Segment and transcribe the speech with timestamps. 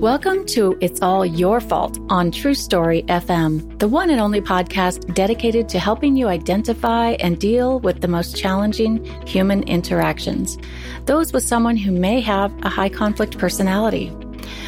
[0.00, 5.12] Welcome to It's All Your Fault on True Story FM, the one and only podcast
[5.12, 10.56] dedicated to helping you identify and deal with the most challenging human interactions,
[11.06, 14.12] those with someone who may have a high conflict personality.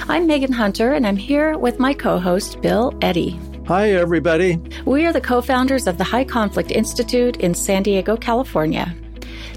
[0.09, 3.39] I'm Megan Hunter, and I'm here with my co host, Bill Eddy.
[3.69, 4.61] Hi, everybody.
[4.85, 8.97] We are the co founders of the High Conflict Institute in San Diego, California.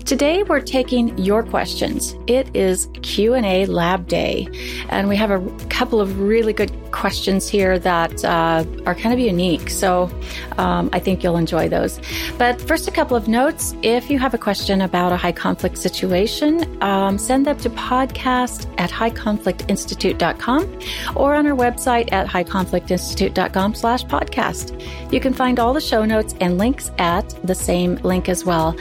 [0.05, 2.13] Today we're taking your questions.
[2.27, 4.49] It is Q&A lab day
[4.89, 9.19] and we have a couple of really good questions here that uh, are kind of
[9.19, 9.69] unique.
[9.69, 10.11] So
[10.57, 12.01] um, I think you'll enjoy those.
[12.37, 13.75] But first, a couple of notes.
[13.81, 18.69] If you have a question about a high conflict situation, um, send them to podcast
[18.77, 20.79] at highconflictinstitute.com
[21.15, 25.13] or on our website at highconflictinstitute.com slash podcast.
[25.13, 28.75] You can find all the show notes and links at the same link as well.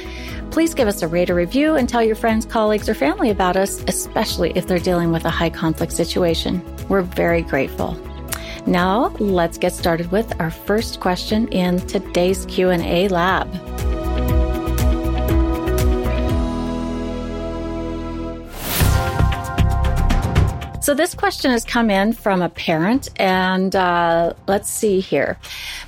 [0.52, 3.56] Please give us a rate or review and tell your friends, colleagues, or family about
[3.56, 6.62] us, especially if they're dealing with a high conflict situation.
[6.90, 7.96] We're very grateful.
[8.66, 13.50] Now, let's get started with our first question in today's Q&A lab.
[20.82, 25.38] So this question has come in from a parent, and uh, let's see here.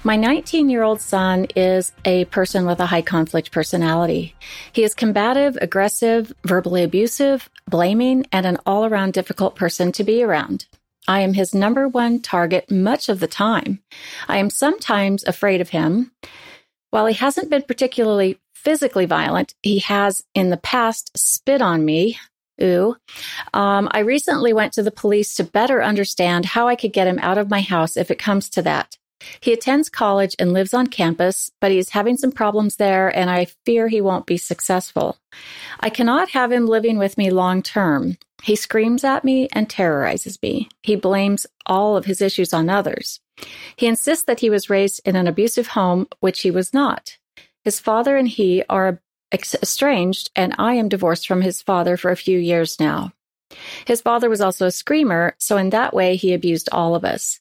[0.04, 4.36] My 19 year old son is a person with a high conflict personality.
[4.72, 10.22] He is combative, aggressive, verbally abusive, blaming, and an all around difficult person to be
[10.22, 10.66] around.
[11.08, 13.82] I am his number one target much of the time.
[14.28, 16.12] I am sometimes afraid of him.
[16.90, 22.16] While he hasn't been particularly physically violent, he has in the past spit on me,
[22.62, 22.96] Ooh.
[23.52, 27.18] Um, I recently went to the police to better understand how I could get him
[27.20, 28.96] out of my house if it comes to that.
[29.40, 33.46] He attends college and lives on campus, but he's having some problems there, and I
[33.64, 35.18] fear he won't be successful.
[35.80, 38.18] I cannot have him living with me long term.
[38.42, 40.68] He screams at me and terrorizes me.
[40.82, 43.20] He blames all of his issues on others.
[43.76, 47.16] He insists that he was raised in an abusive home, which he was not.
[47.64, 49.00] His father and he are
[49.34, 53.12] estranged, and I am divorced from his father for a few years now.
[53.86, 57.40] His father was also a screamer, so in that way, he abused all of us.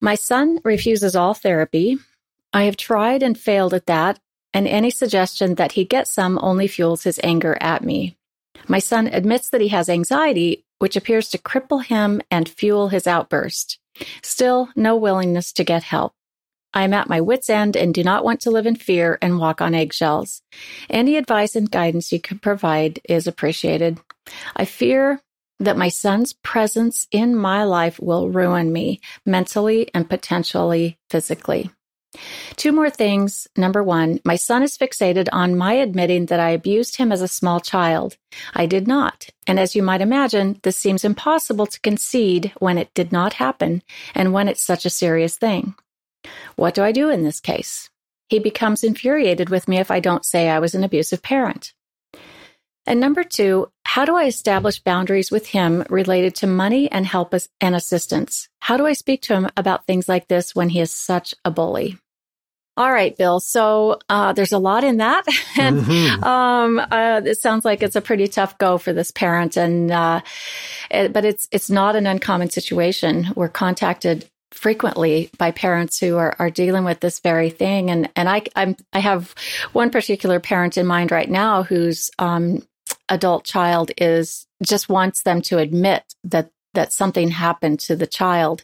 [0.00, 1.98] My son refuses all therapy.
[2.52, 4.18] I have tried and failed at that,
[4.52, 8.16] and any suggestion that he get some only fuels his anger at me.
[8.66, 13.06] My son admits that he has anxiety, which appears to cripple him and fuel his
[13.06, 13.78] outburst.
[14.22, 16.14] Still, no willingness to get help.
[16.72, 19.38] I am at my wits' end and do not want to live in fear and
[19.38, 20.42] walk on eggshells.
[20.88, 23.98] Any advice and guidance you can provide is appreciated.
[24.54, 25.20] I fear
[25.58, 31.70] that my son's presence in my life will ruin me mentally and potentially physically.
[32.56, 33.46] Two more things.
[33.56, 37.28] Number one, my son is fixated on my admitting that I abused him as a
[37.28, 38.16] small child.
[38.52, 39.28] I did not.
[39.46, 43.82] And as you might imagine, this seems impossible to concede when it did not happen
[44.14, 45.74] and when it's such a serious thing.
[46.56, 47.90] What do I do in this case?
[48.28, 51.72] He becomes infuriated with me if I don't say I was an abusive parent.
[52.86, 57.34] And number two, how do I establish boundaries with him related to money and help
[57.60, 58.48] and assistance?
[58.60, 61.50] How do I speak to him about things like this when he is such a
[61.50, 61.98] bully?
[62.76, 63.40] All right, Bill.
[63.40, 65.24] So uh, there's a lot in that,
[65.58, 66.24] and mm-hmm.
[66.24, 69.56] um, uh, it sounds like it's a pretty tough go for this parent.
[69.56, 70.20] And uh,
[70.90, 73.32] it, but it's it's not an uncommon situation.
[73.34, 77.90] We're contacted frequently by parents who are, are dealing with this very thing.
[77.90, 79.34] And, and I, I'm, I have
[79.72, 82.62] one particular parent in mind right now whose, um,
[83.08, 88.62] adult child is just wants them to admit that that something happened to the child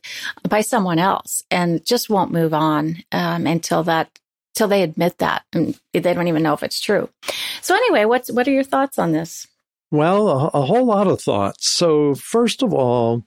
[0.49, 4.09] by someone else and just won't move on um, until that
[4.55, 7.09] till they admit that and they don't even know if it's true
[7.61, 9.47] so anyway what's what are your thoughts on this
[9.93, 11.71] Well, a, a, whole lot of thoughts.
[11.71, 13.23] So, first of all,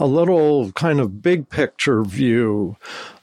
[0.00, 2.76] a little kind of big picture view.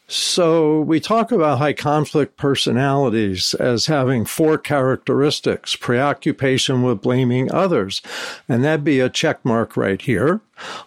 [0.09, 8.01] So, we talk about high conflict personalities as having four characteristics preoccupation with blaming others.
[8.47, 10.39] And that'd be a check mark right here.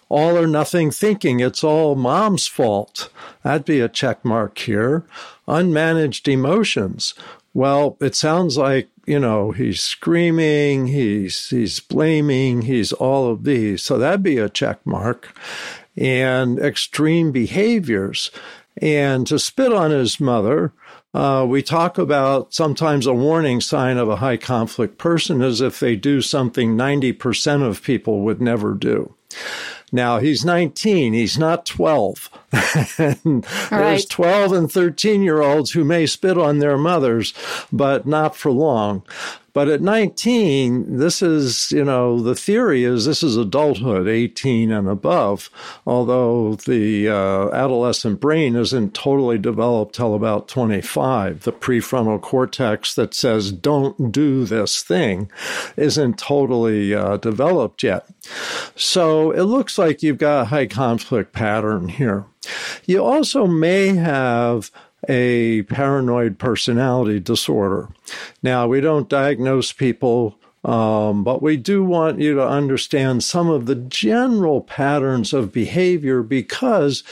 [0.08, 3.10] All or nothing thinking it's all mom's fault.
[3.42, 5.04] That'd be a check mark here.
[5.46, 7.12] Unmanaged emotions.
[7.52, 13.82] Well, it sounds like, you know, he's screaming, he's he's blaming, he's all of these.
[13.82, 15.34] So that'd be a check mark.
[15.96, 18.30] And extreme behaviors
[18.80, 20.72] and to spit on his mother,
[21.12, 25.80] uh, we talk about sometimes a warning sign of a high conflict person is if
[25.80, 29.14] they do something 90% of people would never do.
[29.92, 32.30] Now he's 19, he's not 12.
[32.98, 33.70] and right.
[33.70, 37.32] There's 12 and 13 year olds who may spit on their mothers,
[37.72, 39.02] but not for long.
[39.52, 44.88] But at 19, this is, you know, the theory is this is adulthood, 18 and
[44.88, 45.50] above,
[45.86, 51.42] although the uh, adolescent brain isn't totally developed till about 25.
[51.42, 55.30] The prefrontal cortex that says, don't do this thing,
[55.76, 58.06] isn't totally uh, developed yet.
[58.76, 62.24] So it looks like you've got a high conflict pattern here.
[62.84, 64.70] You also may have
[65.08, 67.88] a paranoid personality disorder.
[68.42, 73.64] Now, we don't diagnose people um, but we do want you to understand some of
[73.64, 77.02] the general patterns of behavior because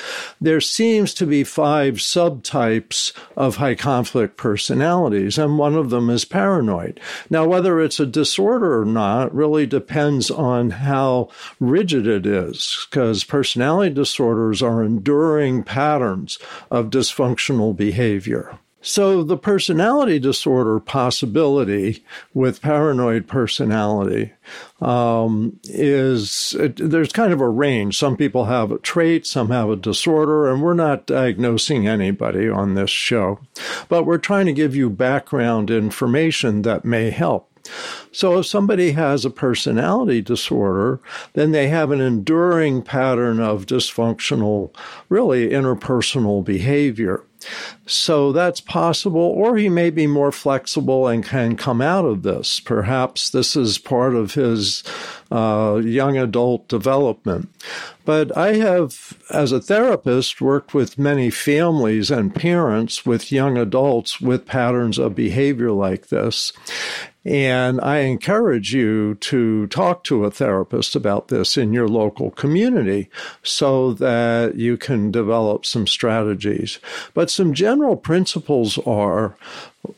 [0.40, 6.26] there seems to be five subtypes of high conflict personalities, and one of them is
[6.26, 7.00] paranoid.
[7.30, 13.24] Now, whether it's a disorder or not really depends on how rigid it is, because
[13.24, 16.38] personality disorders are enduring patterns
[16.70, 18.58] of dysfunctional behavior.
[18.80, 24.32] So, the personality disorder possibility with paranoid personality
[24.80, 27.98] um, is it, there's kind of a range.
[27.98, 32.74] Some people have a trait, some have a disorder, and we're not diagnosing anybody on
[32.74, 33.40] this show,
[33.88, 37.50] but we're trying to give you background information that may help.
[38.12, 41.00] So, if somebody has a personality disorder,
[41.34, 44.74] then they have an enduring pattern of dysfunctional,
[45.08, 47.24] really interpersonal behavior.
[47.86, 52.60] So that's possible, or he may be more flexible and can come out of this.
[52.60, 54.82] Perhaps this is part of his
[55.30, 57.48] uh, young adult development.
[58.04, 64.20] But I have, as a therapist, worked with many families and parents with young adults
[64.20, 66.52] with patterns of behavior like this.
[67.28, 73.10] And I encourage you to talk to a therapist about this in your local community
[73.42, 76.78] so that you can develop some strategies.
[77.12, 79.36] But some general principles are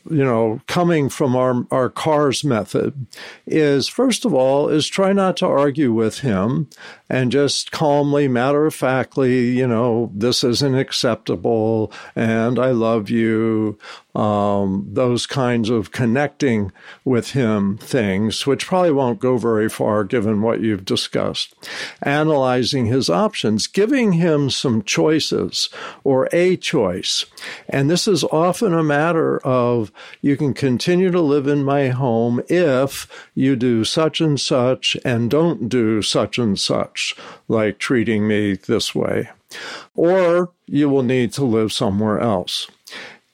[0.09, 3.07] you know, coming from our, our cars method
[3.47, 6.69] is first of all, is try not to argue with him
[7.09, 13.77] and just calmly, matter of factly, you know, this isn't acceptable and I love you.
[14.13, 16.71] Um, those kinds of connecting
[17.05, 21.55] with him things, which probably won't go very far given what you've discussed.
[22.01, 25.69] Analyzing his options, giving him some choices
[26.03, 27.25] or a choice.
[27.69, 29.91] And this is often a matter of
[30.21, 35.29] you can continue to live in my home if you do such and such and
[35.29, 37.15] don't do such and such,
[37.47, 39.29] like treating me this way.
[39.95, 42.67] Or you will need to live somewhere else.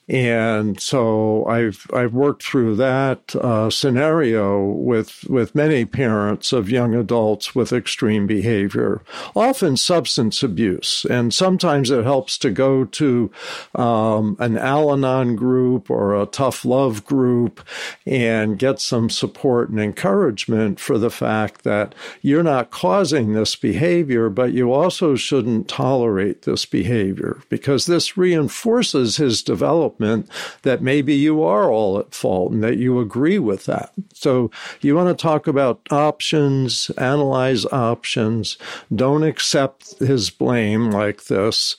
[0.09, 6.95] And so I've I've worked through that uh, scenario with with many parents of young
[6.95, 9.01] adults with extreme behavior,
[9.35, 13.29] often substance abuse, and sometimes it helps to go to
[13.75, 17.59] um, an Al-Anon group or a tough love group
[18.05, 24.29] and get some support and encouragement for the fact that you're not causing this behavior,
[24.29, 30.29] but you also shouldn't tolerate this behavior because this reinforces his development development
[30.63, 33.91] that maybe you are all at fault and that you agree with that.
[34.13, 34.51] So
[34.81, 38.57] you want to talk about options, analyze options,
[38.93, 41.75] don't accept his blame like this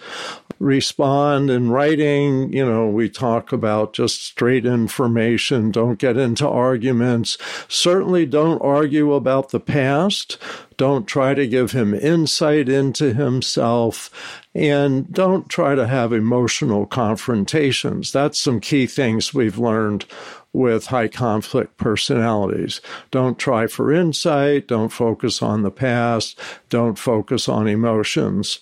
[0.61, 2.53] respond in writing.
[2.53, 5.71] You know, we talk about just straight information.
[5.71, 7.39] Don't get into arguments.
[7.69, 10.37] Certainly don't argue about the past.
[10.79, 14.11] Don't try to give him insight into himself.
[14.55, 18.13] And don't try to have emotional confrontations.
[18.13, 20.07] That's some key things we've learned
[20.53, 22.81] with high conflict personalities.
[23.11, 24.69] Don't try for insight.
[24.69, 26.39] Don't focus on the past.
[26.71, 28.61] Don't focus on emotions.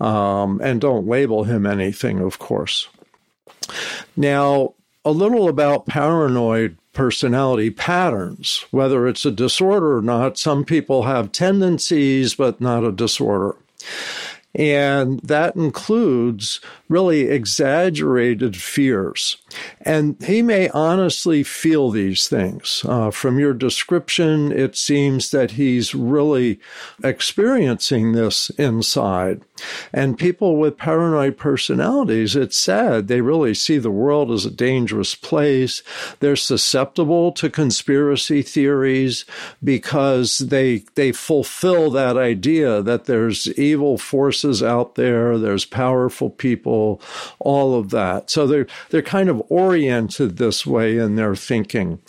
[0.00, 2.88] Um, and don't label him anything, of course.
[4.16, 10.38] Now, a little about paranoid personality patterns, whether it's a disorder or not.
[10.38, 13.56] Some people have tendencies, but not a disorder.
[14.54, 19.36] And that includes really exaggerated fears.
[19.80, 22.84] And he may honestly feel these things.
[22.88, 26.60] Uh, from your description, it seems that he's really
[27.02, 29.42] experiencing this inside.
[29.92, 33.08] And people with paranoid personalities, it's sad.
[33.08, 35.82] They really see the world as a dangerous place.
[36.20, 39.24] They're susceptible to conspiracy theories
[39.62, 47.00] because they, they fulfill that idea that there's evil forces out there, there's powerful people,
[47.38, 48.30] all of that.
[48.30, 52.00] So they're, they're kind of oriented this way in their thinking.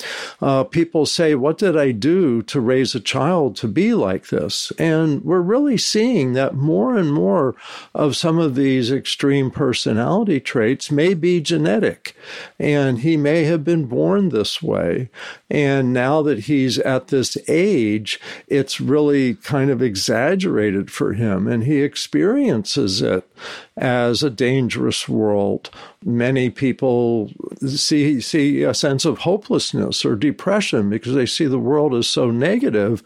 [0.42, 4.72] Uh, people say, What did I do to raise a child to be like this?
[4.78, 7.56] And we're really seeing that more and more
[7.94, 12.16] of some of these extreme personality traits may be genetic.
[12.60, 15.10] And he may have been born this way.
[15.50, 21.48] And now that he's at this age, it's really kind of exaggerated for him.
[21.48, 23.30] And he experiences it
[23.78, 25.70] as a dangerous world.
[26.04, 27.32] Many people
[27.64, 32.32] see, see a sense of hopelessness or depression because they see the world as so
[32.32, 33.04] negative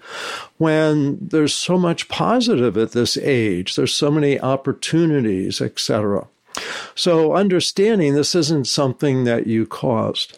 [0.58, 3.76] when there's so much positive at this age.
[3.76, 6.28] There's so many opportunities, etc.
[6.96, 10.38] So, understanding this isn't something that you caused.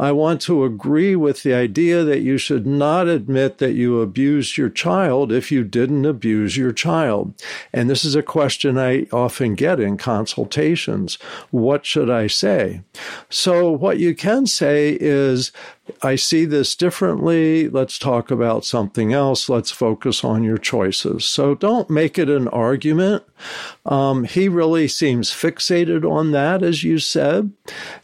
[0.00, 4.56] I want to agree with the idea that you should not admit that you abused
[4.56, 7.34] your child if you didn't abuse your child.
[7.72, 11.18] And this is a question I often get in consultations.
[11.50, 12.82] What should I say?
[13.28, 15.52] So, what you can say is,
[16.02, 17.68] I see this differently.
[17.68, 19.48] Let's talk about something else.
[19.48, 21.24] Let's focus on your choices.
[21.24, 23.24] So don't make it an argument.
[23.86, 27.52] Um, he really seems fixated on that, as you said.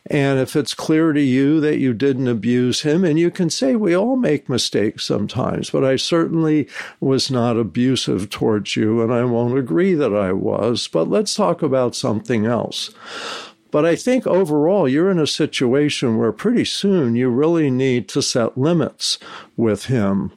[0.06, 3.76] And if it's clear to you that you didn't abuse him, and you can say,
[3.76, 6.68] we all make mistakes sometimes, but I certainly
[7.00, 10.88] was not abusive towards you, and I won't agree that I was.
[10.88, 12.90] But let's talk about something else.
[13.74, 18.22] But I think overall, you're in a situation where pretty soon you really need to
[18.22, 19.18] set limits
[19.56, 20.30] with him.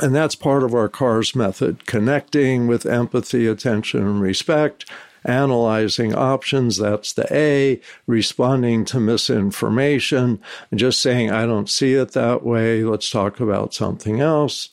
[0.00, 4.90] And that's part of our CARS method connecting with empathy, attention, and respect,
[5.24, 6.78] analyzing options.
[6.78, 10.40] That's the A, responding to misinformation,
[10.72, 12.82] and just saying, I don't see it that way.
[12.82, 14.70] Let's talk about something else.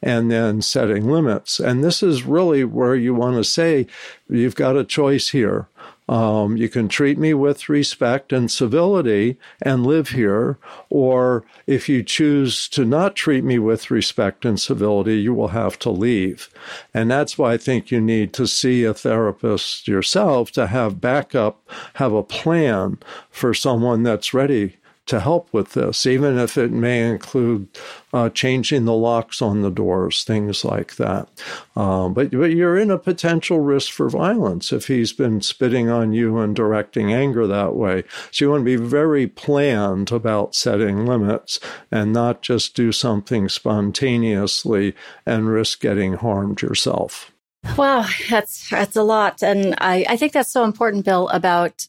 [0.00, 1.58] And then setting limits.
[1.58, 3.88] And this is really where you want to say,
[4.28, 5.66] you've got a choice here.
[6.10, 12.02] Um, you can treat me with respect and civility and live here, or if you
[12.02, 16.50] choose to not treat me with respect and civility, you will have to leave.
[16.92, 21.62] And that's why I think you need to see a therapist yourself to have backup,
[21.94, 22.98] have a plan
[23.30, 24.78] for someone that's ready
[25.10, 27.68] to help with this, even if it may include
[28.12, 31.28] uh, changing the locks on the doors, things like that.
[31.74, 36.12] Um, but, but you're in a potential risk for violence if he's been spitting on
[36.12, 38.04] you and directing anger that way.
[38.30, 41.58] So you want to be very planned about setting limits
[41.90, 44.94] and not just do something spontaneously
[45.26, 47.32] and risk getting harmed yourself.
[47.76, 51.86] Wow, that's that's a lot, and I, I think that's so important, Bill, about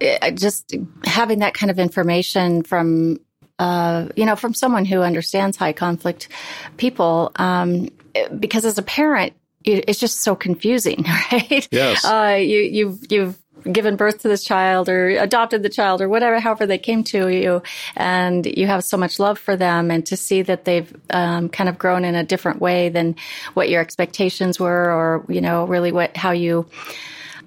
[0.00, 3.20] uh, just having that kind of information from
[3.58, 6.28] uh, you know from someone who understands high conflict
[6.76, 7.88] people um,
[8.38, 9.32] because as a parent
[9.66, 11.66] it's just so confusing right?
[11.70, 12.04] Yes.
[12.04, 13.38] Uh, you you've you've
[13.70, 17.28] given birth to this child or adopted the child or whatever however they came to
[17.28, 17.62] you
[17.96, 21.68] and you have so much love for them and to see that they've um, kind
[21.68, 23.16] of grown in a different way than
[23.54, 26.66] what your expectations were or you know really what how you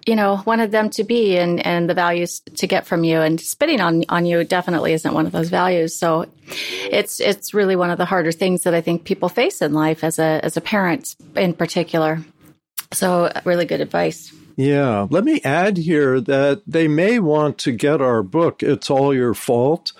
[0.08, 3.20] you know, wanted them to be and, and the values to get from you.
[3.20, 5.94] And spitting on, on you definitely isn't one of those values.
[5.94, 6.28] So
[6.90, 10.06] it's, it's really one of the harder things that I think people face in life
[10.06, 12.24] as a, as a parent in particular.
[12.94, 14.34] So really good advice.
[14.58, 15.06] Yeah.
[15.12, 19.36] Let me add here that they may want to get our book, It's All Your
[19.36, 19.94] Fault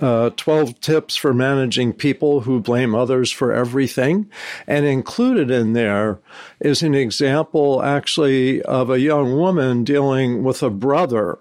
[0.00, 4.30] uh, 12 tips for managing people who blame others for everything.
[4.66, 6.18] And included in there
[6.60, 11.38] is an example actually of a young woman dealing with a brother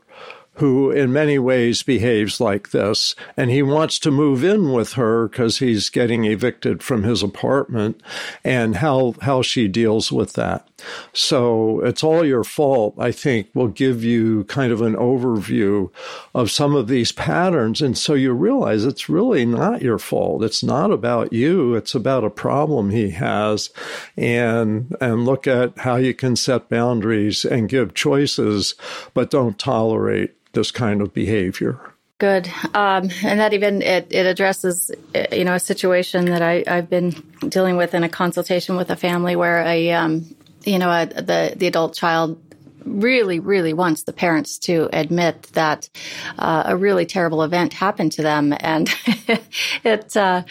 [0.61, 3.15] who in many ways behaves like this.
[3.35, 7.99] And he wants to move in with her because he's getting evicted from his apartment
[8.43, 10.67] and how, how she deals with that.
[11.13, 15.89] So it's all your fault, I think, will give you kind of an overview
[16.35, 17.81] of some of these patterns.
[17.81, 20.43] And so you realize it's really not your fault.
[20.43, 21.73] It's not about you.
[21.73, 23.71] It's about a problem he has
[24.15, 28.75] and, and look at how you can set boundaries and give choices,
[29.15, 31.79] but don't tolerate this kind of behavior.
[32.17, 32.47] Good.
[32.75, 34.91] Um, and that even it, it addresses
[35.31, 37.11] you know a situation that I, I've been
[37.49, 41.53] dealing with in a consultation with a family where a um, you know a, the
[41.55, 42.39] the adult child
[42.85, 45.89] really, really wants the parents to admit that
[46.37, 48.89] uh, a really terrible event happened to them, and
[49.83, 50.43] it uh,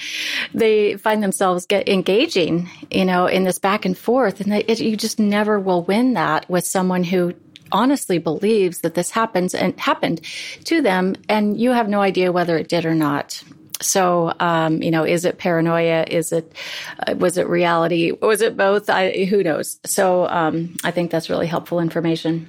[0.55, 4.97] they find themselves get engaging, you know, in this back and forth, and it, you
[4.97, 7.35] just never will win that with someone who
[7.73, 10.21] honestly believes that this happens and happened
[10.65, 13.43] to them, and you have no idea whether it did or not.
[13.83, 16.05] So, um, you know, is it paranoia?
[16.07, 16.53] Is it,
[17.07, 18.13] uh, was it reality?
[18.13, 18.91] Was it both?
[18.91, 19.81] I, who knows?
[19.87, 22.49] So, um, I think that's really helpful information.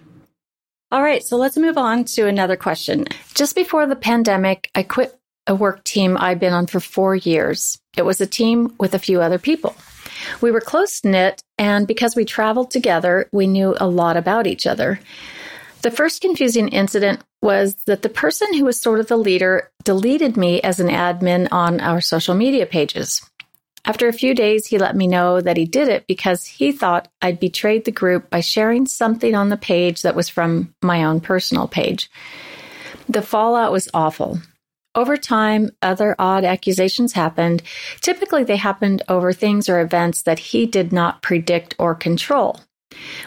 [0.91, 1.23] All right.
[1.23, 3.07] So let's move on to another question.
[3.33, 7.79] Just before the pandemic, I quit a work team I'd been on for four years.
[7.95, 9.73] It was a team with a few other people.
[10.41, 14.65] We were close knit, and because we traveled together, we knew a lot about each
[14.65, 14.99] other.
[15.81, 20.37] The first confusing incident was that the person who was sort of the leader deleted
[20.37, 23.21] me as an admin on our social media pages.
[23.83, 27.07] After a few days, he let me know that he did it because he thought
[27.19, 31.19] I'd betrayed the group by sharing something on the page that was from my own
[31.19, 32.11] personal page.
[33.09, 34.39] The fallout was awful.
[34.93, 37.63] Over time, other odd accusations happened.
[38.01, 42.59] Typically, they happened over things or events that he did not predict or control.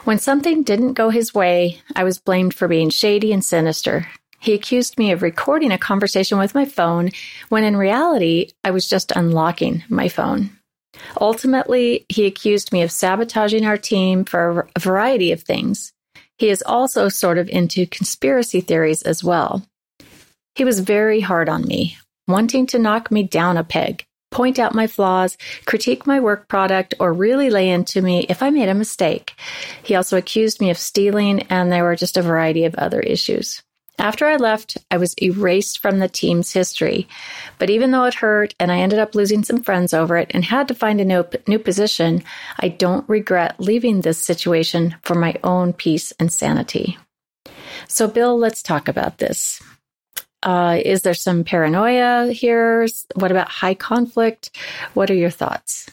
[0.04, 4.06] When something didn't go his way, I was blamed for being shady and sinister.
[4.40, 7.10] He accused me of recording a conversation with my phone
[7.48, 10.50] when in reality, I was just unlocking my phone.
[11.18, 15.94] Ultimately, he accused me of sabotaging our team for a variety of things.
[16.36, 19.66] He is also sort of into conspiracy theories as well.
[20.54, 24.74] He was very hard on me, wanting to knock me down a peg point out
[24.74, 28.74] my flaws, critique my work product, or really lay into me if I made a
[28.74, 29.32] mistake.
[29.82, 33.62] He also accused me of stealing, and there were just a variety of other issues.
[33.96, 37.06] After I left, I was erased from the team's history.
[37.60, 40.44] But even though it hurt and I ended up losing some friends over it and
[40.44, 42.24] had to find a new, new position,
[42.58, 46.98] I don't regret leaving this situation for my own peace and sanity.
[47.86, 49.62] So, Bill, let's talk about this.
[50.44, 52.86] Uh, is there some paranoia here?
[53.14, 54.56] What about high conflict?
[54.92, 55.90] What are your thoughts?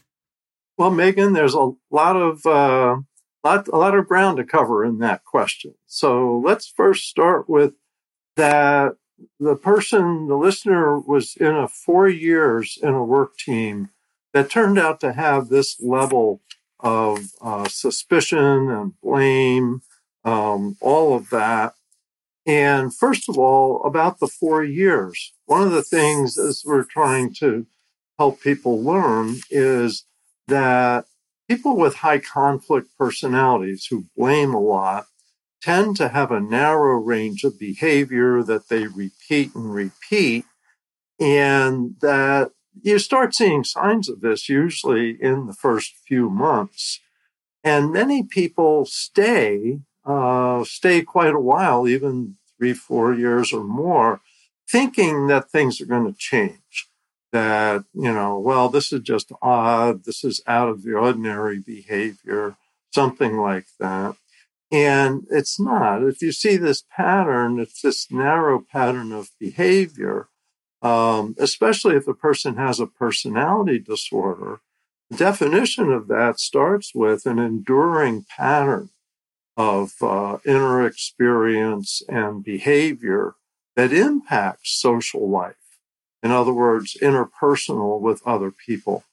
[0.77, 2.97] Well, Megan, there's a lot of uh,
[3.43, 5.73] lot a lot of ground to cover in that question.
[5.87, 7.73] So let's first start with
[8.35, 8.93] that
[9.39, 13.89] the person, the listener, was in a four years in a work team
[14.33, 16.41] that turned out to have this level
[16.79, 19.81] of uh, suspicion and blame,
[20.23, 21.75] um, all of that.
[22.45, 27.33] And first of all, about the four years, one of the things as we're trying
[27.35, 27.67] to
[28.17, 30.05] help people learn is
[30.47, 31.05] that
[31.47, 35.05] people with high conflict personalities who blame a lot
[35.61, 40.45] tend to have a narrow range of behavior that they repeat and repeat.
[41.19, 42.51] And that
[42.81, 46.99] you start seeing signs of this usually in the first few months.
[47.63, 54.21] And many people stay uh, stay quite a while, even three, four years or more,
[54.69, 56.87] thinking that things are going to change.
[57.31, 60.03] That, you know, well, this is just odd.
[60.03, 62.57] This is out of the ordinary behavior,
[62.91, 64.15] something like that.
[64.71, 66.03] And it's not.
[66.03, 70.27] If you see this pattern, it's this narrow pattern of behavior,
[70.81, 74.61] um, especially if a person has a personality disorder.
[75.09, 78.89] The definition of that starts with an enduring pattern
[79.57, 83.35] of uh, inner experience and behavior
[83.75, 85.55] that impacts social life.
[86.23, 89.03] In other words, interpersonal with other people.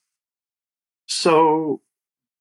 [1.05, 1.81] So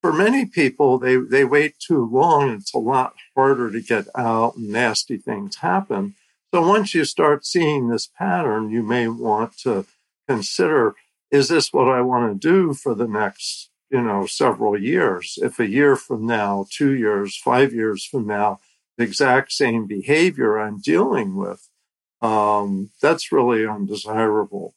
[0.00, 2.50] for many people, they, they wait too long.
[2.50, 6.14] It's a lot harder to get out and nasty things happen.
[6.52, 9.86] So once you start seeing this pattern, you may want to
[10.28, 10.94] consider,
[11.30, 15.38] is this what I want to do for the next you know, several years.
[15.40, 18.60] If a year from now, two years, five years from now,
[18.96, 21.68] the exact same behavior I'm dealing with,
[22.20, 24.74] um, that's really undesirable.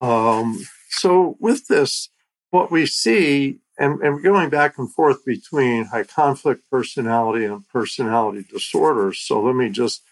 [0.00, 2.08] Um, so with this,
[2.50, 8.46] what we see, and, and going back and forth between high conflict personality and personality
[8.50, 9.18] disorders.
[9.18, 10.02] So let me just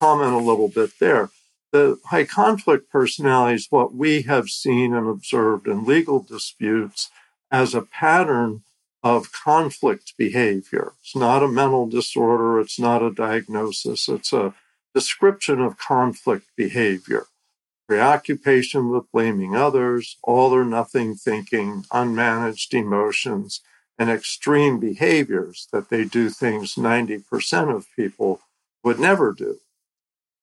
[0.00, 1.30] comment a little bit there.
[1.72, 7.10] The high conflict personality is what we have seen and observed in legal disputes
[7.50, 8.62] as a pattern
[9.02, 10.92] of conflict behavior.
[11.00, 12.60] It's not a mental disorder.
[12.60, 14.08] It's not a diagnosis.
[14.08, 14.54] It's a
[14.94, 17.26] description of conflict behavior.
[17.88, 23.62] Preoccupation with blaming others, all or nothing thinking, unmanaged emotions,
[23.98, 28.40] and extreme behaviors that they do things 90% of people
[28.84, 29.58] would never do.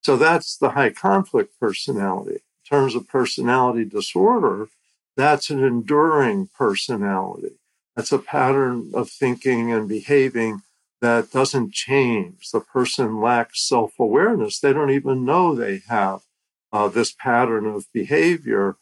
[0.01, 2.35] So that's the high conflict personality.
[2.35, 4.67] In terms of personality disorder,
[5.17, 7.57] that's an enduring personality.
[7.95, 10.61] That's a pattern of thinking and behaving
[11.01, 12.51] that doesn't change.
[12.51, 14.59] The person lacks self awareness.
[14.59, 16.21] They don't even know they have
[16.71, 18.77] uh, this pattern of behavior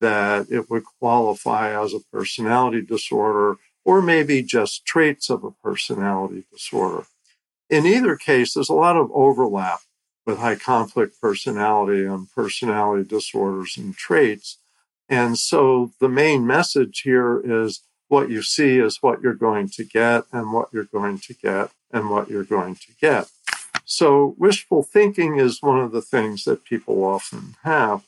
[0.00, 6.44] that it would qualify as a personality disorder or maybe just traits of a personality
[6.52, 7.04] disorder.
[7.68, 9.80] In either case, there's a lot of overlap
[10.26, 14.58] with high conflict personality and personality disorders and traits.
[15.10, 19.84] And so the main message here is what you see is what you're going to
[19.84, 23.28] get and what you're going to get and what you're going to get.
[23.84, 28.04] So wishful thinking is one of the things that people often have.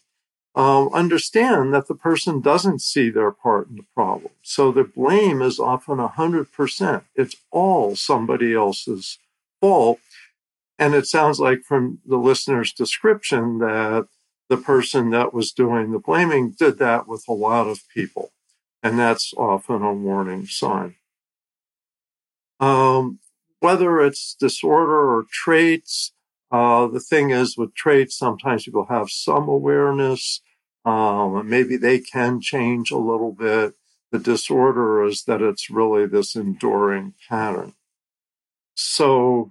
[0.55, 4.33] Um, understand that the person doesn't see their part in the problem.
[4.43, 7.03] So the blame is often 100%.
[7.17, 9.19] It's all somebody else's
[9.61, 9.99] fault.
[10.79, 14.09] And it sounds like from the listener's description that
[14.53, 18.33] the person that was doing the blaming did that with a lot of people.
[18.83, 20.97] And that's often a warning sign.
[22.61, 23.19] Um,
[23.61, 26.13] whether it's disorder or traits,
[26.51, 30.43] uh, the thing is with traits, sometimes people have some awareness.
[30.85, 33.73] Um, maybe they can change a little bit.
[34.11, 37.73] The disorder is that it's really this enduring pattern.
[38.75, 39.51] So,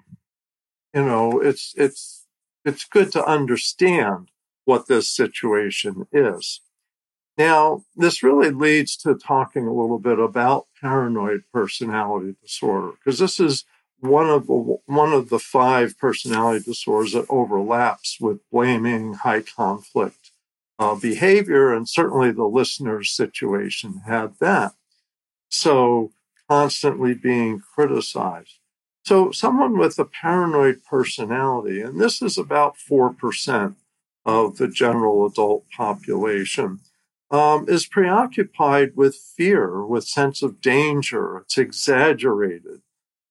[0.93, 2.27] you know, it's, it's,
[2.63, 4.30] it's good to understand
[4.65, 6.61] what this situation is.
[7.37, 13.39] Now, this really leads to talking a little bit about paranoid personality disorder, because this
[13.39, 13.65] is
[13.99, 20.31] one of the one of the five personality disorders that overlaps with blaming high conflict
[20.77, 24.73] uh, behavior, and certainly the listener's situation had that.
[25.49, 26.11] So
[26.49, 28.59] constantly being criticized.
[29.03, 33.77] So someone with a paranoid personality, and this is about four percent
[34.25, 36.79] of the general adult population
[37.31, 41.37] um, is preoccupied with fear, with sense of danger.
[41.37, 42.81] It's exaggerated.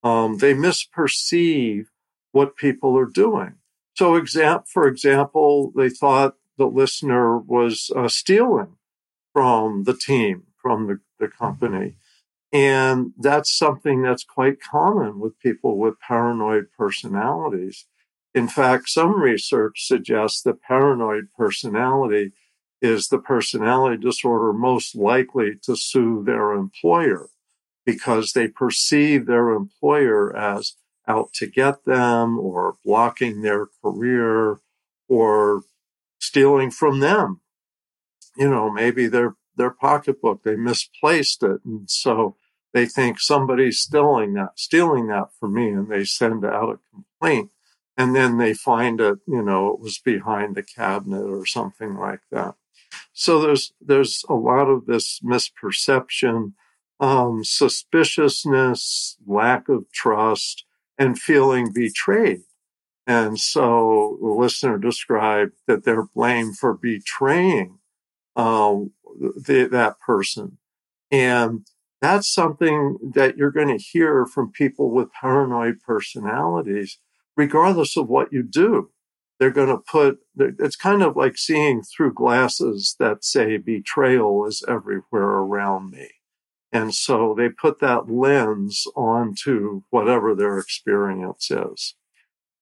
[0.02, 1.86] Um, they misperceive
[2.32, 3.54] what people are doing.
[3.94, 8.76] So, exam- for example, they thought the listener was uh, stealing
[9.32, 11.96] from the team, from the, the company.
[12.52, 17.86] And that's something that's quite common with people with paranoid personalities.
[18.34, 22.32] In fact, some research suggests that paranoid personality
[22.80, 27.28] is the personality disorder most likely to sue their employer
[27.84, 30.76] because they perceive their employer as
[31.08, 34.60] out to get them or blocking their career
[35.08, 35.62] or
[36.20, 37.40] stealing from them.
[38.36, 41.60] You know, maybe their their pocketbook, they misplaced it.
[41.64, 42.36] And so
[42.72, 47.50] they think somebody's stealing that, stealing that from me, and they send out a complaint.
[48.00, 52.22] And then they find it, you know, it was behind the cabinet or something like
[52.30, 52.54] that.
[53.12, 56.54] So there's there's a lot of this misperception,
[56.98, 60.64] um, suspiciousness, lack of trust,
[60.96, 62.44] and feeling betrayed.
[63.06, 67.80] And so the listener described that they're blamed for betraying
[68.34, 68.92] um,
[69.46, 70.56] the, that person.
[71.10, 71.66] And
[72.00, 76.98] that's something that you're going to hear from people with paranoid personalities,
[77.36, 78.90] regardless of what you do
[79.40, 84.62] they're going to put it's kind of like seeing through glasses that say betrayal is
[84.68, 86.10] everywhere around me.
[86.70, 91.96] And so they put that lens onto whatever their experience is.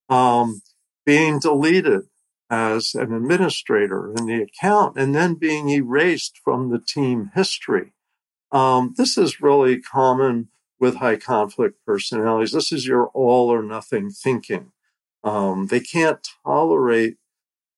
[0.08, 0.62] Um,
[1.04, 2.02] being deleted
[2.48, 7.92] as an administrator in the account and then being erased from the team history.
[8.50, 10.48] Um, this is really common
[10.80, 14.72] with high conflict personalities this is your all or nothing thinking
[15.24, 17.16] um, they can't tolerate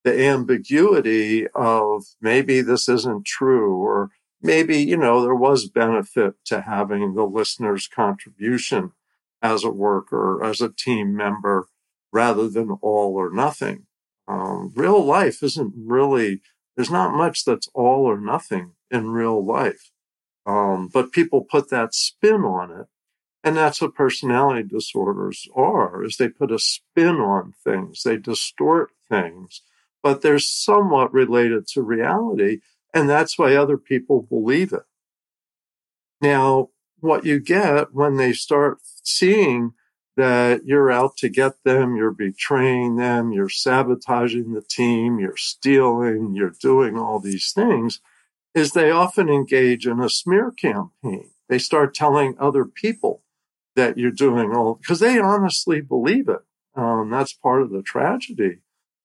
[0.05, 4.11] the ambiguity of maybe this isn't true or
[4.43, 8.93] maybe, you know, there was benefit to having the listener's contribution
[9.43, 11.67] as a worker, as a team member,
[12.13, 13.87] rather than all or nothing.
[14.27, 16.41] Um, real life isn't really,
[16.77, 19.91] there's not much that's all or nothing in real life.
[20.47, 22.87] Um, but people put that spin on it
[23.43, 28.03] and that's what personality disorders are, is they put a spin on things.
[28.03, 29.63] They distort things,
[30.03, 32.61] but they're somewhat related to reality.
[32.93, 34.83] And that's why other people believe it.
[36.21, 39.73] Now, what you get when they start seeing
[40.19, 46.35] that you're out to get them, you're betraying them, you're sabotaging the team, you're stealing,
[46.35, 48.01] you're doing all these things,
[48.55, 51.31] is they often engage in a smear campaign.
[51.49, 53.23] They start telling other people
[53.77, 56.41] that you're doing all because they honestly believe it.
[56.75, 58.59] Um, that's part of the tragedy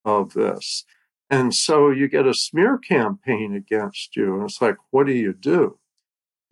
[0.03, 0.85] of this.
[1.29, 4.35] And so you get a smear campaign against you.
[4.35, 5.79] And it's like, what do you do?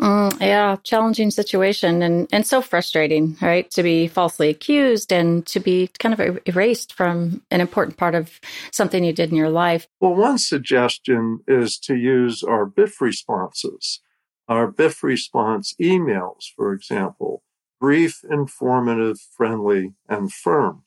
[0.03, 3.71] Mm, yeah, challenging situation and, and so frustrating, right?
[3.71, 8.41] To be falsely accused and to be kind of erased from an important part of
[8.73, 9.87] something you did in your life.
[10.01, 14.01] Well, one suggestion is to use our BIF responses,
[14.49, 17.41] our BIF response emails, for example,
[17.79, 20.83] brief, informative, friendly, and firm.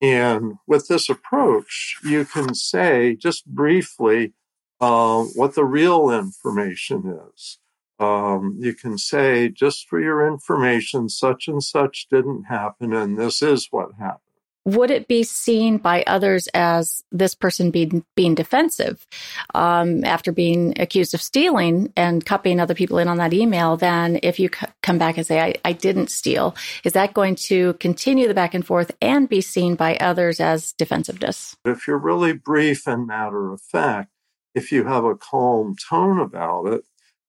[0.00, 4.32] And with this approach, you can say just briefly
[4.80, 7.58] uh, what the real information is
[8.00, 13.42] um, you can say, just for your information, such and such didn't happen, and this
[13.42, 14.20] is what happened.
[14.66, 19.06] Would it be seen by others as this person being being defensive
[19.54, 23.78] um, after being accused of stealing and copying other people in on that email?
[23.78, 27.36] Then, if you c- come back and say, I, "I didn't steal," is that going
[27.36, 31.56] to continue the back and forth and be seen by others as defensiveness?
[31.64, 34.10] If you're really brief and matter of fact,
[34.54, 36.82] if you have a calm tone about it,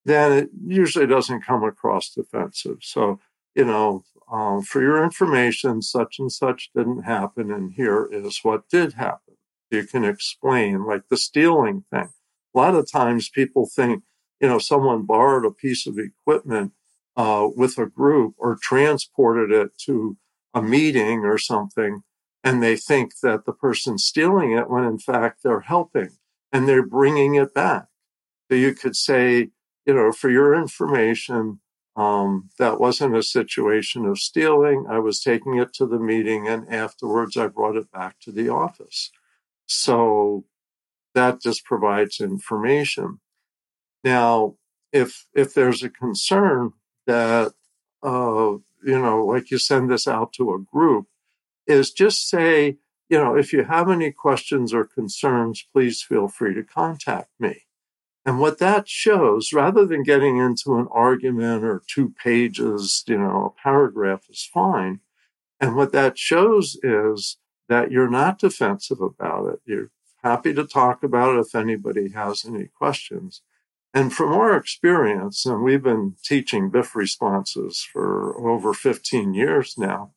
[0.06, 2.80] then it usually doesn't come across defensive.
[2.82, 3.20] So,
[3.56, 8.70] you know, um, for your information, such and such didn't happen, and here is what
[8.70, 9.36] did happen.
[9.70, 12.10] You can explain, like the stealing thing.
[12.54, 14.04] A lot of times people think,
[14.40, 16.74] you know, someone borrowed a piece of equipment
[17.16, 20.18] uh, with a group or transported it to
[20.54, 22.04] a meeting or something,
[22.44, 26.18] and they think that the person's stealing it when in fact they're helping
[26.52, 27.86] and they're bringing it back.
[28.50, 29.50] So you could say,
[29.86, 31.60] you know, for your information,
[31.96, 34.86] um, that wasn't a situation of stealing.
[34.90, 38.50] I was taking it to the meeting and afterwards I brought it back to the
[38.50, 39.12] office.
[39.66, 40.46] So
[41.14, 43.20] that just provides information.
[44.04, 44.56] Now,
[44.94, 46.74] if, if there's a concern
[47.08, 47.54] that,
[48.04, 51.08] uh, you know, like you send this out to a group,
[51.68, 52.78] is just say,
[53.10, 57.64] you know, if you have any questions or concerns, please feel free to contact me.
[58.26, 63.46] And what that shows, rather than getting into an argument or two pages, you know,
[63.58, 65.00] a paragraph is fine.
[65.60, 69.60] And what that shows is that you're not defensive about it.
[69.66, 69.90] You're
[70.24, 73.42] happy to talk about it if anybody has any questions.
[73.94, 80.12] And from our experience, and we've been teaching BIF responses for over 15 years now,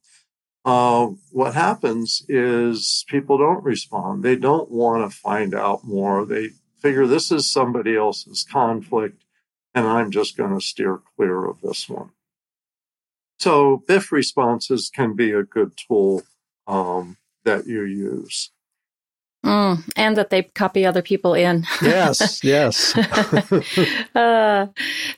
[0.65, 4.23] uh, what happens is people don't respond.
[4.23, 6.25] They don't want to find out more.
[6.25, 6.51] They
[6.85, 9.25] figure this is somebody else's conflict
[9.75, 12.11] and I'm just going to steer clear of this one.
[13.39, 16.23] So BIF responses can be a good tool
[16.67, 18.51] um, that you use.
[19.47, 21.67] Mm, and that they copy other people in.
[21.83, 22.97] yes, yes.
[24.15, 24.67] uh,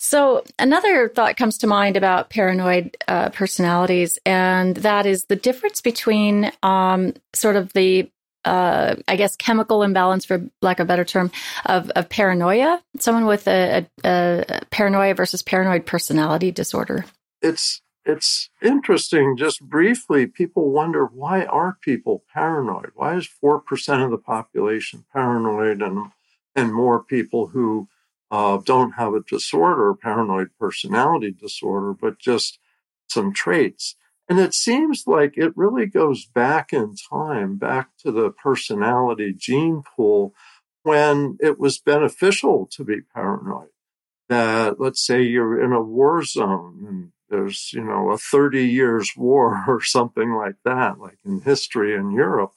[0.01, 5.81] so, another thought comes to mind about paranoid uh, personalities, and that is the difference
[5.81, 8.11] between um, sort of the
[8.47, 11.31] uh, I guess, chemical imbalance, for lack of a better term,
[11.67, 12.83] of, of paranoia.
[12.99, 17.05] Someone with a, a, a, paranoia versus paranoid personality disorder.
[17.43, 19.37] It's it's interesting.
[19.37, 22.93] Just briefly, people wonder why are people paranoid?
[22.95, 26.11] Why is four percent of the population paranoid, and
[26.55, 27.89] and more people who
[28.31, 32.59] uh, don't have a disorder, paranoid personality disorder, but just
[33.09, 33.97] some traits?
[34.29, 39.83] And it seems like it really goes back in time, back to the personality gene
[39.95, 40.35] pool
[40.83, 43.69] when it was beneficial to be paranoid.
[44.29, 49.13] That let's say you're in a war zone and there's, you know, a 30 years
[49.17, 52.53] war or something like that, like in history in Europe.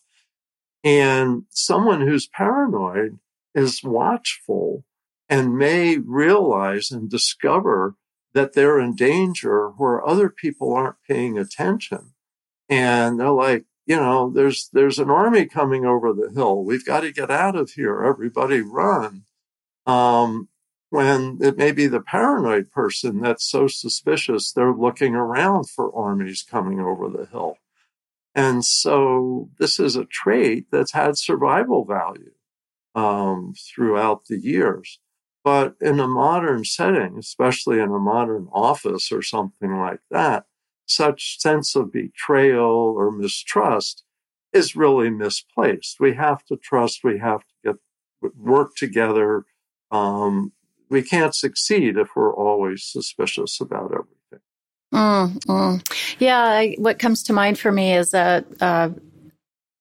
[0.84, 3.20] And someone who's paranoid
[3.54, 4.86] is watchful
[5.28, 7.96] and may realize and discover
[8.34, 12.14] that they're in danger where other people aren't paying attention.
[12.68, 16.64] And they're like, you know, there's, there's an army coming over the hill.
[16.64, 18.04] We've got to get out of here.
[18.04, 19.24] Everybody run.
[19.88, 20.50] Um,
[20.90, 26.44] when it may be the paranoid person that's so suspicious, they're looking around for armies
[26.44, 27.58] coming over the hill.
[28.36, 32.32] And so this is a trait that's had survival value
[32.96, 35.00] um, throughout the years.
[35.44, 40.46] But in a modern setting, especially in a modern office or something like that,
[40.86, 44.04] such sense of betrayal or mistrust
[44.52, 46.00] is really misplaced.
[46.00, 47.04] We have to trust.
[47.04, 47.76] We have to get
[48.38, 49.46] work together.
[49.92, 50.52] Um,
[50.90, 54.40] we can't succeed if we're always suspicious about everything.
[54.94, 56.16] Mm, mm.
[56.20, 58.92] Yeah, I, what comes to mind for me is a, a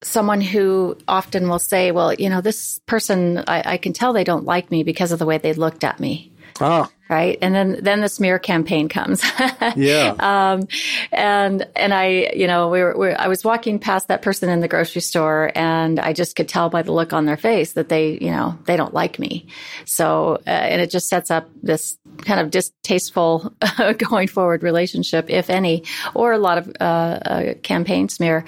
[0.03, 4.25] someone who often will say, well, you know, this person, I, I, can tell they
[4.25, 6.33] don't like me because of the way they looked at me.
[6.61, 6.89] Ah.
[7.09, 7.39] Right?
[7.41, 9.23] And then then the smear campaign comes.
[9.77, 10.15] yeah.
[10.19, 10.69] Um,
[11.11, 14.61] and and I, you know, we were, we I was walking past that person in
[14.61, 17.89] the grocery store, and I just could tell by the look on their face that
[17.89, 19.47] they, you know, they don't like me.
[19.85, 23.53] So uh, and it just sets up this kind of distasteful
[23.99, 28.45] going forward relationship, if any, or a lot of uh, campaign smear.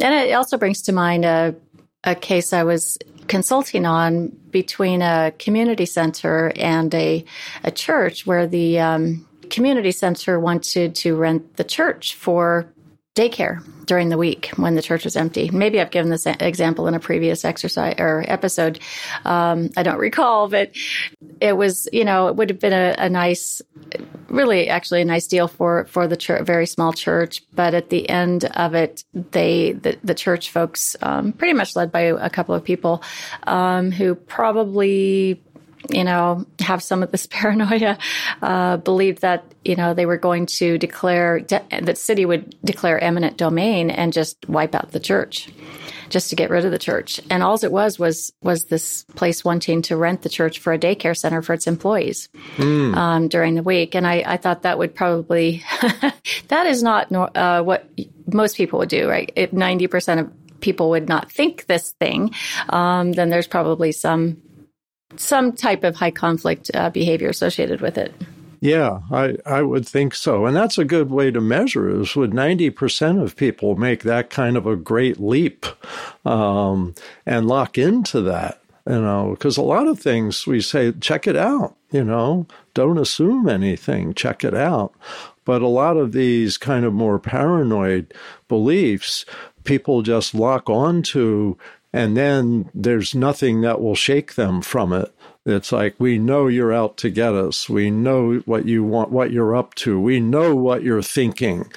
[0.00, 1.54] And it also brings to mind a
[2.04, 7.24] a case I was consulting on between a community center and a,
[7.64, 12.72] a church where the um, community center wanted to rent the church for
[13.14, 15.50] daycare during the week when the church was empty.
[15.50, 18.78] Maybe I've given this example in a previous exercise or episode.
[19.24, 20.70] Um, I don't recall, but
[21.40, 23.60] it was, you know, it would have been a, a nice,
[24.28, 27.42] really actually a nice deal for, for the church, very small church.
[27.54, 31.92] But at the end of it, they, the, the church folks, um, pretty much led
[31.92, 33.02] by a couple of people,
[33.42, 35.42] um, who probably
[35.90, 37.98] you know, have some of this paranoia,
[38.40, 43.02] uh, believed that, you know, they were going to declare, de- that city would declare
[43.02, 45.48] eminent domain and just wipe out the church
[46.12, 47.20] just to get rid of the church.
[47.30, 50.78] And all it was was was this place wanting to rent the church for a
[50.78, 52.94] daycare center for its employees mm.
[52.94, 53.94] um, during the week.
[53.94, 55.64] And I, I thought that would probably
[56.48, 57.88] that is not uh, what
[58.26, 59.32] most people would do, right?
[59.34, 62.32] If ninety percent of people would not think this thing,
[62.68, 64.40] um, then there's probably some
[65.16, 68.14] some type of high conflict uh, behavior associated with it.
[68.62, 70.46] Yeah, I, I would think so.
[70.46, 74.56] And that's a good way to measure is would 90% of people make that kind
[74.56, 75.66] of a great leap
[76.24, 76.94] um,
[77.26, 78.60] and lock into that?
[78.86, 82.98] You know, because a lot of things we say, check it out, you know, don't
[82.98, 84.92] assume anything, check it out.
[85.44, 88.14] But a lot of these kind of more paranoid
[88.46, 89.24] beliefs,
[89.64, 91.56] people just lock onto
[91.92, 95.12] and then there's nothing that will shake them from it.
[95.44, 97.68] It's like we know you're out to get us.
[97.68, 99.98] We know what you want, what you're up to.
[99.98, 101.70] We know what you're thinking,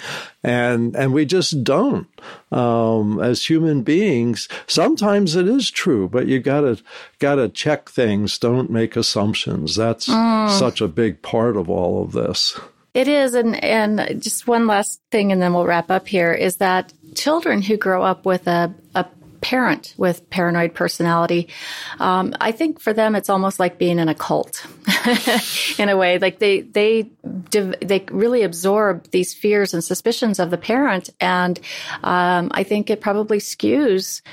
[0.43, 2.08] and and we just don't.
[2.51, 6.80] Um, as human beings, sometimes it is true, but you gotta
[7.17, 8.38] gotta check things.
[8.38, 9.75] Don't make assumptions.
[9.75, 10.49] That's mm.
[10.51, 12.60] such a big part of all of this.
[12.93, 16.32] It is, and and just one last thing, and then we'll wrap up here.
[16.32, 19.06] Is that children who grow up with a, a
[19.45, 21.49] parent with paranoid personality,
[21.99, 24.65] um, I think for them it's almost like being in a cult
[25.77, 26.17] in a way.
[26.17, 27.12] Like they they
[27.53, 31.60] they really absorb these fears and suspicions of the parent, and
[32.03, 34.23] um, I think it probably skews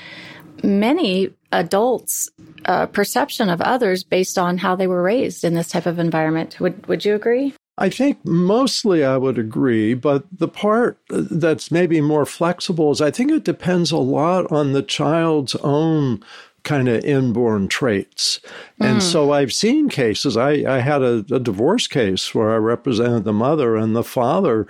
[0.64, 2.30] many adults'
[2.64, 6.58] uh, perception of others based on how they were raised in this type of environment.
[6.58, 7.54] Would Would you agree?
[7.82, 13.10] I think mostly I would agree, but the part that's maybe more flexible is I
[13.10, 16.22] think it depends a lot on the child's own
[16.62, 18.38] kind of inborn traits.
[18.78, 19.02] And mm.
[19.02, 20.36] so I've seen cases.
[20.36, 24.68] I, I had a, a, divorce case where I represented the mother, and the father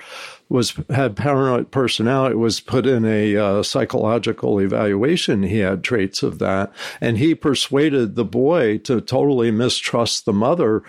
[0.49, 2.35] was had paranoid personality.
[2.35, 5.43] Was put in a uh, psychological evaluation.
[5.43, 10.83] He had traits of that, and he persuaded the boy to totally mistrust the mother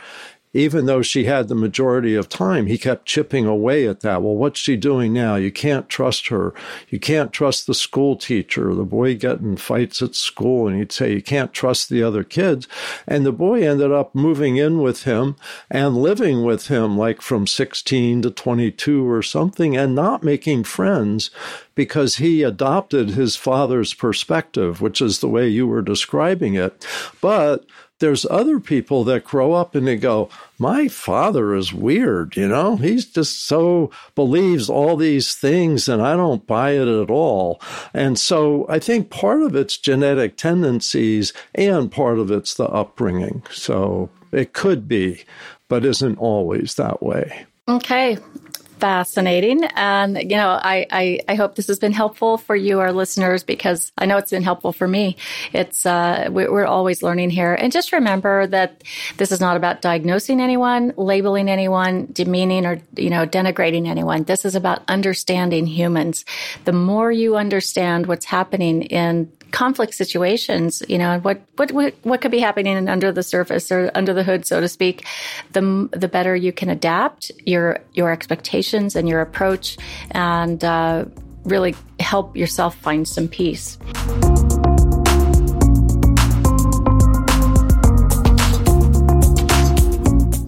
[0.54, 4.22] even though she had the majority of time, he kept chipping away at that.
[4.22, 5.36] Well, what's she doing now?
[5.36, 6.54] You can't trust her.
[6.90, 8.74] You can't trust the school teacher.
[8.76, 12.68] The boy getting fights at school, and he'd say, You can't trust the other kids.
[13.08, 15.36] And the boy ended up moving in with him
[15.72, 21.32] and living with him like from 16 to 22 or something and not making friends
[21.76, 26.86] because he adopted his father's perspective, which is the way you were describing it.
[27.22, 27.66] But
[28.04, 30.28] there's other people that grow up and they go,
[30.60, 32.76] My father is weird, you know?
[32.76, 37.62] He's just so believes all these things and I don't buy it at all.
[37.94, 43.42] And so I think part of it's genetic tendencies and part of it's the upbringing.
[43.52, 45.24] So it could be,
[45.70, 47.46] but isn't always that way.
[47.70, 48.18] Okay
[48.84, 49.64] fascinating.
[49.64, 53.42] And, you know, I, I, I, hope this has been helpful for you, our listeners,
[53.42, 55.16] because I know it's been helpful for me.
[55.54, 57.54] It's, uh, we're always learning here.
[57.54, 58.84] And just remember that
[59.16, 64.24] this is not about diagnosing anyone, labeling anyone, demeaning or, you know, denigrating anyone.
[64.24, 66.26] This is about understanding humans.
[66.66, 72.20] The more you understand what's happening in conflict situations, you know, what, what, what, what
[72.20, 75.06] could be happening under the surface or under the hood, so to speak,
[75.54, 79.78] the, the better you can adapt your, your expectations and your approach
[80.12, 81.06] and, uh,
[81.46, 83.78] really help yourself find some peace.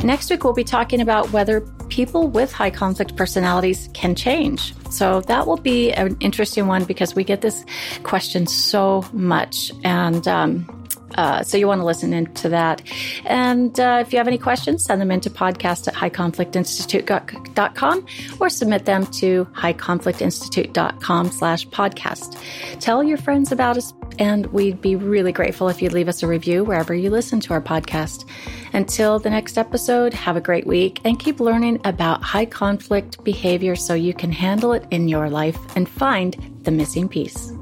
[0.04, 1.62] Next week, we'll be talking about whether
[1.96, 4.74] people with high conflict personalities can change.
[4.90, 7.64] So that will be an interesting one because we get this
[8.04, 9.72] question so much.
[9.86, 10.75] And um,
[11.16, 12.82] Uh, so you want to listen into that.
[13.26, 18.06] And uh, if you have any questions, send them into podcast at highconflictinstitute.com
[18.40, 22.40] or submit them to highconflictinstitute.com slash podcast.
[22.80, 26.28] Tell your friends about us, and we'd be really grateful if you'd leave us a
[26.28, 28.30] review wherever you listen to our podcast.
[28.74, 33.76] Until the next episode, have a great week and keep learning about high conflict behavior
[33.76, 37.55] so you can handle it in your life and find the missing piece.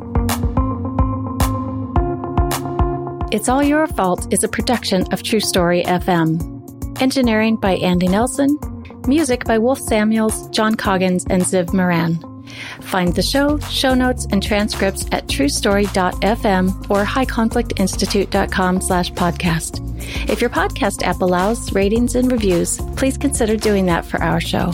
[3.33, 7.01] It's All Your Fault is a production of True Story FM.
[7.01, 8.59] Engineering by Andy Nelson.
[9.07, 12.19] Music by Wolf Samuels, John Coggins, and Ziv Moran.
[12.81, 20.29] Find the show, show notes, and transcripts at truestory.fm or highconflictinstitute.com slash podcast.
[20.29, 24.71] If your podcast app allows ratings and reviews, please consider doing that for our show.